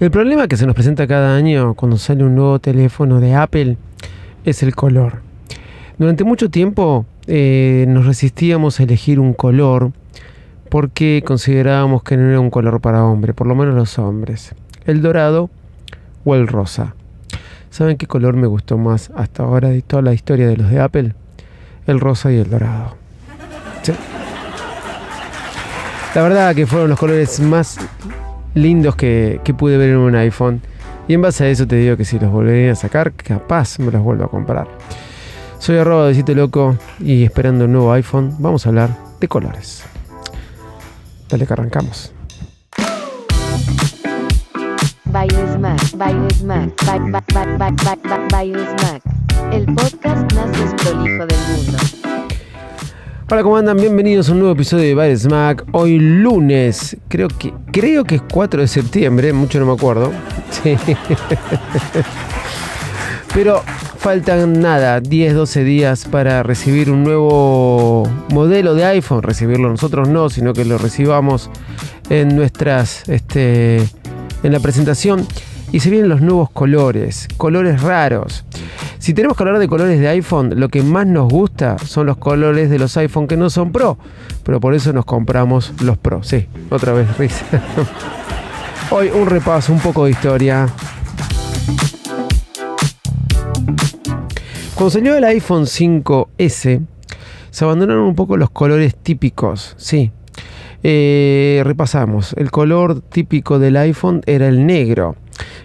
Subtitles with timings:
[0.00, 3.76] El problema que se nos presenta cada año cuando sale un nuevo teléfono de Apple
[4.44, 5.20] es el color.
[5.98, 9.92] Durante mucho tiempo eh, nos resistíamos a elegir un color
[10.68, 14.56] porque considerábamos que no era un color para hombre, por lo menos los hombres.
[14.84, 15.48] El dorado
[16.24, 16.96] o el rosa.
[17.70, 20.80] ¿Saben qué color me gustó más hasta ahora de toda la historia de los de
[20.80, 21.14] Apple?
[21.86, 22.96] El rosa y el dorado.
[26.16, 27.78] La verdad que fueron los colores más
[28.54, 30.62] lindos que, pude ver en un iPhone.
[31.06, 33.90] Y en base a eso te digo que si los volvería a sacar, capaz me
[33.90, 34.68] los vuelvo a comprar.
[35.58, 38.90] Soy arroba de Loco y esperando un nuevo iPhone, vamos a hablar
[39.20, 39.84] de colores.
[41.28, 42.12] Dale que arrancamos.
[49.52, 51.93] el podcast más del mundo.
[53.30, 53.78] Hola, ¿cómo andan?
[53.78, 55.64] Bienvenidos a un nuevo episodio de Baile Smack.
[55.72, 60.12] Hoy lunes, creo que, creo que es 4 de septiembre, mucho no me acuerdo.
[63.34, 63.62] Pero
[63.96, 69.22] faltan nada, 10, 12 días para recibir un nuevo modelo de iPhone.
[69.22, 71.48] Recibirlo nosotros no, sino que lo recibamos
[72.10, 73.76] en nuestras, este,
[74.42, 75.26] en la presentación.
[75.72, 78.44] Y se vienen los nuevos colores, colores raros.
[79.04, 82.16] Si tenemos que hablar de colores de iPhone, lo que más nos gusta son los
[82.16, 83.98] colores de los iPhone que no son Pro.
[84.44, 86.22] Pero por eso nos compramos los Pro.
[86.22, 87.44] Sí, otra vez risa.
[88.90, 90.70] Hoy un repaso, un poco de historia.
[94.74, 96.80] Cuando salió el iPhone 5S,
[97.50, 99.74] se abandonaron un poco los colores típicos.
[99.76, 100.12] Sí,
[100.82, 102.32] eh, repasamos.
[102.38, 105.16] El color típico del iPhone era el negro.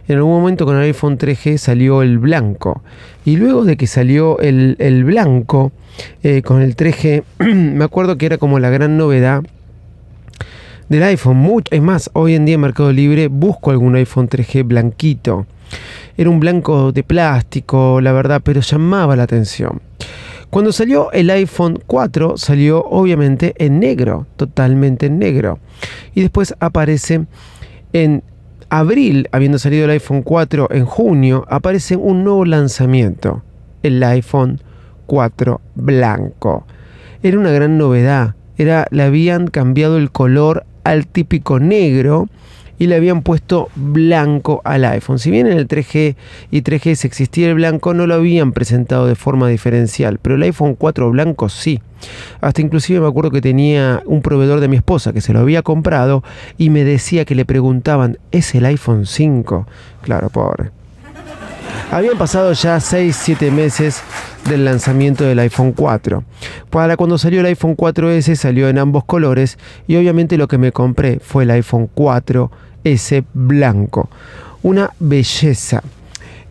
[0.10, 2.82] En algún momento con el iPhone 3G salió el blanco.
[3.26, 5.72] Y luego de que salió el, blanco
[6.24, 9.44] eh, con el 3G, me acuerdo que era como la gran novedad
[10.90, 11.38] del iPhone.
[11.38, 15.46] Mucho, es más, hoy en día en Mercado Libre busco algún iPhone 3G blanquito.
[16.18, 19.80] Era un blanco de plástico, la verdad, pero llamaba la atención.
[20.50, 25.60] Cuando salió el iPhone 4 salió obviamente en negro, totalmente en negro.
[26.16, 27.28] Y después aparece
[27.94, 28.24] en
[28.70, 33.44] abril, habiendo salido el iPhone 4 en junio, aparece un nuevo lanzamiento,
[33.84, 34.62] el iPhone
[35.06, 36.66] 4 blanco.
[37.24, 42.28] Era una gran novedad, era, le habían cambiado el color al típico negro
[42.80, 45.20] y le habían puesto blanco al iPhone.
[45.20, 46.16] Si bien en el 3G
[46.50, 50.76] y 3GS existía el blanco, no lo habían presentado de forma diferencial, pero el iPhone
[50.76, 51.82] 4 blanco sí.
[52.40, 55.62] Hasta inclusive me acuerdo que tenía un proveedor de mi esposa que se lo había
[55.62, 56.24] comprado
[56.58, 59.68] y me decía que le preguntaban, ¿es el iPhone 5?
[60.02, 60.72] Claro, pobre.
[61.92, 64.04] Habían pasado ya 6-7 meses
[64.48, 66.24] del lanzamiento del iPhone 4.
[66.70, 69.58] Para cuando salió el iPhone 4S salió en ambos colores
[69.88, 72.52] y obviamente lo que me compré fue el iPhone 4
[72.84, 74.10] ese blanco.
[74.62, 75.82] Una belleza.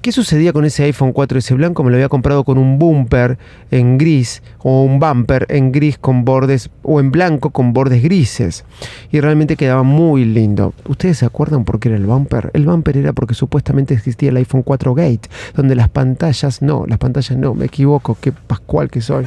[0.01, 1.83] ¿Qué sucedía con ese iPhone 4S blanco?
[1.83, 3.37] Me lo había comprado con un bumper
[3.73, 8.65] en gris o un bumper en gris con bordes o en blanco con bordes grises.
[9.11, 10.73] Y realmente quedaba muy lindo.
[10.87, 12.51] ¿Ustedes se acuerdan por qué era el bumper?
[12.55, 16.99] El bumper era porque supuestamente existía el iPhone 4 Gate, donde las pantallas no, las
[16.99, 19.27] pantallas no, me equivoco, qué pascual que soy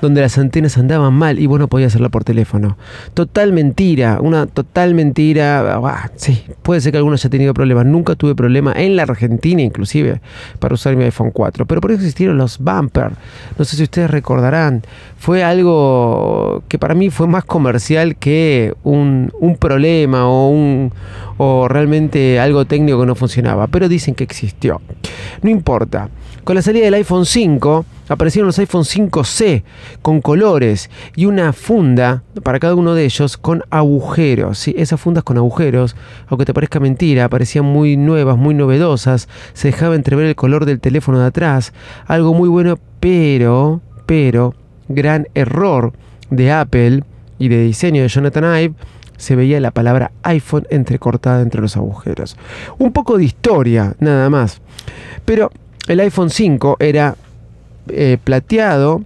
[0.00, 2.76] donde las antenas andaban mal y vos no podías hacerla por teléfono.
[3.14, 5.76] Total mentira, una total mentira.
[5.76, 7.86] Ah, sí, puede ser que alguno haya tenido problemas.
[7.86, 10.20] Nunca tuve problema en la Argentina, inclusive,
[10.58, 11.66] para usar mi iPhone 4.
[11.66, 13.12] Pero por eso existieron los bumper.
[13.58, 14.82] No sé si ustedes recordarán.
[15.18, 20.92] Fue algo que para mí fue más comercial que un, un problema o, un,
[21.38, 23.66] o realmente algo técnico que no funcionaba.
[23.68, 24.80] Pero dicen que existió.
[25.42, 26.08] No importa.
[26.44, 29.62] Con la salida del iPhone 5 aparecieron los iPhone 5C
[30.02, 34.58] con colores y una funda para cada uno de ellos con agujeros.
[34.58, 34.74] ¿sí?
[34.76, 35.96] Esas fundas con agujeros,
[36.28, 39.28] aunque te parezca mentira, parecían muy nuevas, muy novedosas.
[39.52, 41.72] Se dejaba entrever el color del teléfono de atrás.
[42.06, 44.54] Algo muy bueno, pero, pero,
[44.88, 45.92] gran error
[46.30, 47.04] de Apple
[47.38, 48.74] y de diseño de Jonathan Ive
[49.16, 52.36] se veía la palabra iPhone entrecortada entre los agujeros.
[52.78, 54.60] Un poco de historia, nada más.
[55.24, 55.50] Pero
[55.86, 57.16] el iPhone 5 era
[57.88, 59.02] eh, plateado,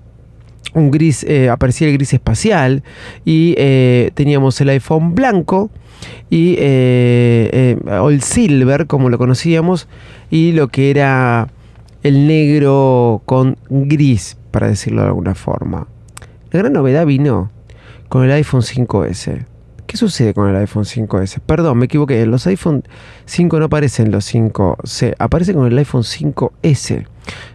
[0.74, 2.82] un gris, eh, aparecía el gris espacial
[3.24, 5.70] y eh, teníamos el iPhone blanco
[6.30, 9.88] y o el silver como lo conocíamos
[10.30, 11.48] y lo que era
[12.02, 15.88] el negro con gris para decirlo de alguna forma.
[16.50, 17.50] La gran novedad vino
[18.08, 19.44] con el iPhone 5S.
[19.86, 21.40] ¿Qué sucede con el iPhone 5S?
[21.40, 22.24] Perdón, me equivoqué.
[22.26, 22.84] Los iPhone
[23.24, 27.06] 5 no aparecen los 5C, aparecen con el iPhone 5S,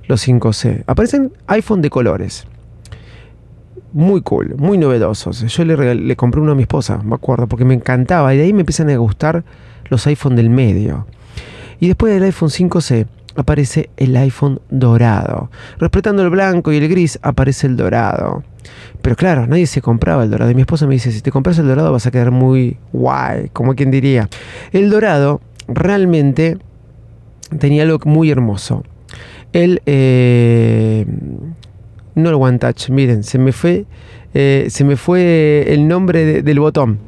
[0.08, 0.84] los 5C.
[0.88, 2.46] Aparecen iPhone de colores.
[3.92, 5.42] Muy cool, muy novedosos.
[5.42, 8.54] Yo le, compré uno a mi esposa, me acuerdo, porque me encantaba y de ahí
[8.54, 9.44] me empiezan a gustar
[9.90, 11.06] los iPhone del medio.
[11.80, 13.06] Y después del iPhone 5C
[13.36, 15.52] aparece el iPhone dorado.
[15.80, 18.44] Respetando el blanco y el gris, aparece el dorado.
[19.02, 20.50] Pero claro, nadie se compraba el dorado.
[20.50, 23.50] Y mi esposa me dice, si te compras el dorado vas a quedar muy guay,
[23.54, 24.30] como quien diría.
[24.72, 26.58] El dorado realmente
[27.60, 28.84] tenía algo muy hermoso.
[29.54, 31.06] El, eh,
[32.16, 33.86] no el One Touch, miren, se me fue
[34.36, 37.00] eh, se me fue el nombre del botón.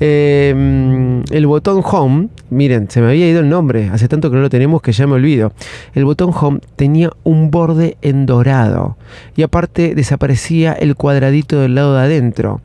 [0.00, 4.42] Eh, el botón Home, miren, se me había ido el nombre, hace tanto que no
[4.42, 5.52] lo tenemos que ya me olvido.
[5.94, 8.96] El botón Home tenía un borde en dorado
[9.34, 12.60] y aparte desaparecía el cuadradito del lado de adentro.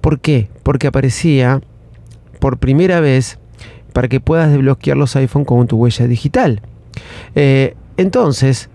[0.00, 0.48] ¿Por qué?
[0.62, 1.60] Porque aparecía
[2.38, 3.38] por primera vez
[3.92, 6.60] para que puedas desbloquear los iPhone con tu huella digital.
[7.34, 8.68] Eh, entonces,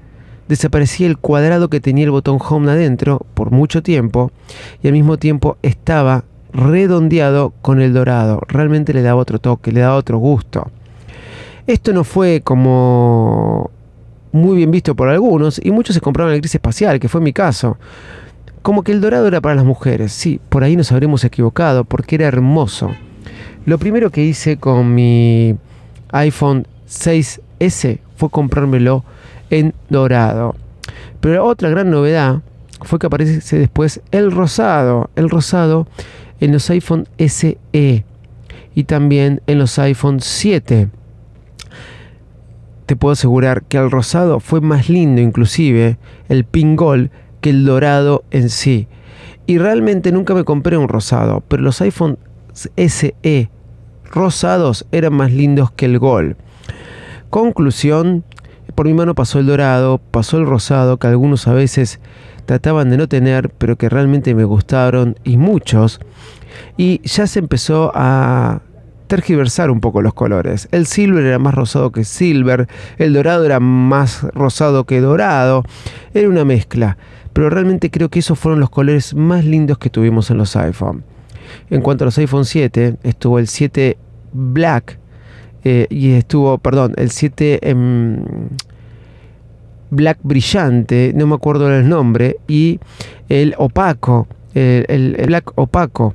[0.47, 4.31] desaparecía el cuadrado que tenía el botón Home adentro por mucho tiempo
[4.81, 8.41] y al mismo tiempo estaba redondeado con el dorado.
[8.47, 10.71] Realmente le daba otro toque, le daba otro gusto.
[11.67, 13.69] Esto no fue como
[14.31, 17.33] muy bien visto por algunos y muchos se compraron el gris espacial, que fue mi
[17.33, 17.77] caso.
[18.61, 20.11] Como que el dorado era para las mujeres.
[20.11, 22.89] Sí, por ahí nos habremos equivocado porque era hermoso.
[23.65, 25.55] Lo primero que hice con mi
[26.11, 26.65] iPhone
[27.59, 29.03] 6S fue comprármelo
[29.49, 30.55] en dorado.
[31.19, 32.41] Pero otra gran novedad
[32.81, 35.87] fue que aparece después el rosado, el rosado
[36.39, 37.57] en los iPhone SE
[38.75, 40.89] y también en los iPhone 7.
[42.85, 45.97] Te puedo asegurar que el rosado fue más lindo inclusive
[46.27, 48.87] el pingol que el dorado en sí.
[49.45, 52.17] Y realmente nunca me compré un rosado, pero los iPhone
[52.53, 53.49] SE
[54.05, 56.37] rosados eran más lindos que el Gol.
[57.29, 58.23] Conclusión,
[58.73, 61.99] por mi mano pasó el dorado, pasó el rosado, que algunos a veces
[62.45, 65.99] trataban de no tener, pero que realmente me gustaron, y muchos.
[66.77, 68.61] Y ya se empezó a
[69.05, 70.69] tergiversar un poco los colores.
[70.71, 72.67] El silver era más rosado que silver,
[72.97, 75.63] el dorado era más rosado que dorado,
[76.13, 76.97] era una mezcla.
[77.33, 81.03] Pero realmente creo que esos fueron los colores más lindos que tuvimos en los iPhone.
[81.69, 83.97] En cuanto a los iPhone 7, estuvo el 7
[84.33, 84.99] Black
[85.63, 87.59] eh, y estuvo, perdón, el 7
[89.91, 92.79] Black Brillante, no me acuerdo el nombre, y
[93.27, 96.13] el Opaco, el, Black Opaco.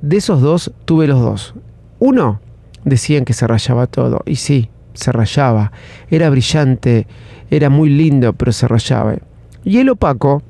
[0.00, 1.54] De esos dos tuve los dos.
[1.98, 2.40] Uno
[2.84, 5.72] decían que se rayaba todo, y sí, se rayaba.
[6.10, 7.06] Era brillante,
[7.50, 9.16] era muy lindo, pero se rayaba.
[9.64, 10.42] Y el opaco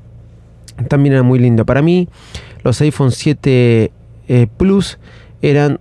[0.87, 1.65] también era muy lindo.
[1.65, 2.07] Para mí,
[2.63, 3.91] los iPhone 7
[4.27, 4.99] eh, Plus
[5.41, 5.79] eran,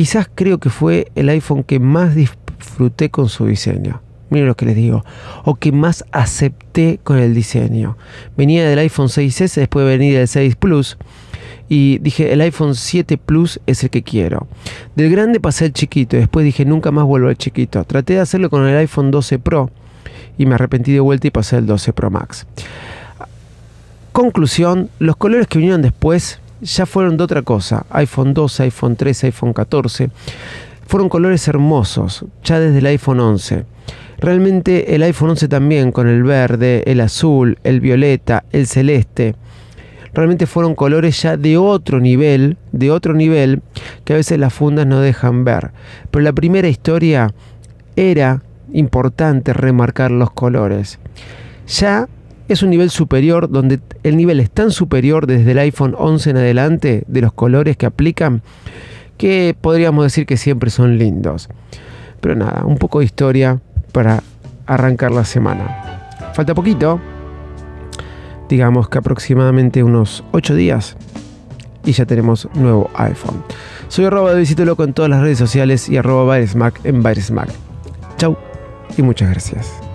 [0.00, 4.00] quizás creo que fue el iPhone que más disfruté con su diseño
[4.30, 5.04] miren lo que les digo,
[5.44, 7.98] o que más acepté con el diseño.
[8.36, 10.96] Venía del iPhone 6S, después venía del 6 Plus,
[11.68, 14.46] y dije, el iPhone 7 Plus es el que quiero.
[14.94, 17.82] Del grande pasé al chiquito, después dije, nunca más vuelvo al chiquito.
[17.82, 19.68] Traté de hacerlo con el iPhone 12 Pro,
[20.38, 22.46] y me arrepentí de vuelta y pasé al 12 Pro Max.
[24.12, 27.86] Conclusión, los colores que vinieron después ya fueron de otra cosa.
[27.90, 30.10] iPhone 12, iPhone 13, iPhone 14.
[30.86, 33.64] Fueron colores hermosos, ya desde el iPhone 11.
[34.18, 39.34] Realmente el iPhone 11 también, con el verde, el azul, el violeta, el celeste,
[40.12, 43.62] realmente fueron colores ya de otro nivel, de otro nivel,
[44.04, 45.70] que a veces las fundas no dejan ver.
[46.10, 47.32] Pero la primera historia
[47.96, 50.98] era importante remarcar los colores.
[51.66, 52.08] Ya
[52.52, 56.36] es un nivel superior donde el nivel es tan superior desde el iPhone 11 en
[56.36, 58.42] adelante de los colores que aplican
[59.16, 61.48] que podríamos decir que siempre son lindos.
[62.20, 63.60] Pero nada, un poco de historia
[63.92, 64.22] para
[64.66, 66.08] arrancar la semana.
[66.32, 67.00] Falta poquito,
[68.48, 70.96] digamos que aproximadamente unos 8 días
[71.84, 73.42] y ya tenemos nuevo iPhone.
[73.88, 77.50] Soy arroba de Visito Loco en todas las redes sociales y arroba Baresmack en Baresmack.
[78.16, 78.36] Chau
[78.96, 79.89] y muchas gracias.